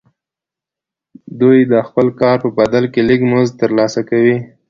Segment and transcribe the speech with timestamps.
[1.39, 4.37] دوی د خپل کار په بدل کې لږ مزد ترلاسه کوي